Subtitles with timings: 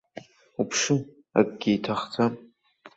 [0.59, 0.95] Уԥшы,
[1.39, 2.33] акгьы иҭахӡам.